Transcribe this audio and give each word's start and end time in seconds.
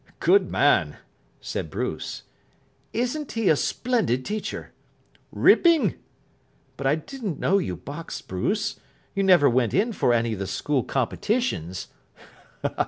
"Good 0.19 0.49
man," 0.49 0.97
said 1.41 1.69
Bruce. 1.69 2.23
"Isn't 2.91 3.33
he 3.33 3.49
a 3.49 3.55
splendid 3.55 4.25
teacher?" 4.25 4.71
"Ripping." 5.31 5.93
"But 6.75 6.87
I 6.87 6.95
didn't 6.95 7.39
know 7.39 7.59
you 7.59 7.75
boxed, 7.75 8.27
Bruce. 8.27 8.79
You 9.13 9.21
never 9.21 9.47
went 9.47 9.75
in 9.75 9.93
for 9.93 10.11
any 10.11 10.33
of 10.33 10.39
the 10.39 10.47
School 10.47 10.83
competitions." 10.83 11.89